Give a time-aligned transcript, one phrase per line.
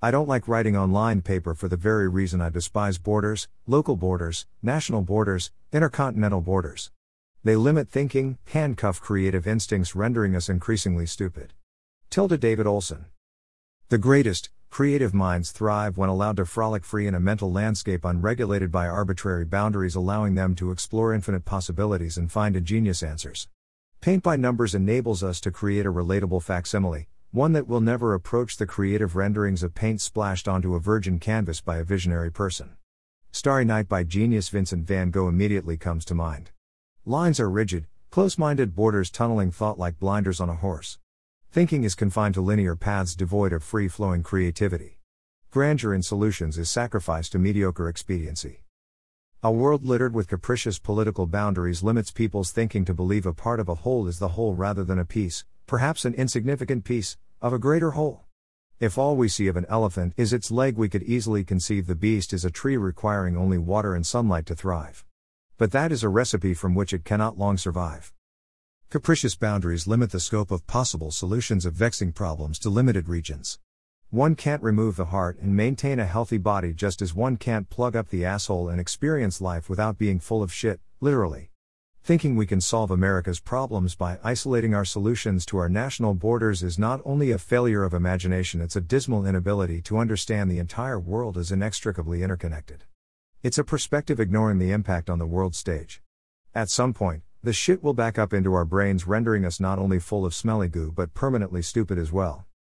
[0.00, 4.46] I don't like writing online paper for the very reason I despise borders, local borders,
[4.62, 6.92] national borders, intercontinental borders.
[7.42, 11.52] They limit thinking, handcuff creative instincts, rendering us increasingly stupid.
[12.10, 13.06] Tilda David Olson.
[13.88, 18.70] The greatest, creative minds thrive when allowed to frolic free in a mental landscape unregulated
[18.70, 23.48] by arbitrary boundaries, allowing them to explore infinite possibilities and find ingenious answers.
[24.00, 28.56] Paint by Numbers enables us to create a relatable facsimile, one that will never approach
[28.56, 32.70] the creative renderings of paint splashed onto a virgin canvas by a visionary person.
[33.30, 36.52] Starry Night by genius Vincent van Gogh immediately comes to mind.
[37.04, 40.98] Lines are rigid, close minded borders tunneling thought like blinders on a horse.
[41.52, 44.98] Thinking is confined to linear paths devoid of free flowing creativity.
[45.50, 48.64] Grandeur in solutions is sacrificed to mediocre expediency.
[49.42, 53.68] A world littered with capricious political boundaries limits people's thinking to believe a part of
[53.68, 57.58] a whole is the whole rather than a piece, perhaps an insignificant piece, of a
[57.58, 58.24] greater whole.
[58.80, 61.94] If all we see of an elephant is its leg, we could easily conceive the
[61.94, 65.04] beast is a tree requiring only water and sunlight to thrive.
[65.58, 68.14] But that is a recipe from which it cannot long survive.
[68.88, 73.58] Capricious boundaries limit the scope of possible solutions of vexing problems to limited regions.
[74.08, 77.94] One can't remove the heart and maintain a healthy body just as one can't plug
[77.94, 81.50] up the asshole and experience life without being full of shit, literally.
[82.08, 86.78] Thinking we can solve America's problems by isolating our solutions to our national borders is
[86.78, 91.36] not only a failure of imagination, it's a dismal inability to understand the entire world
[91.36, 92.84] as inextricably interconnected.
[93.42, 96.00] It's a perspective ignoring the impact on the world stage.
[96.54, 99.98] At some point, the shit will back up into our brains, rendering us not only
[99.98, 102.46] full of smelly goo but permanently stupid as well.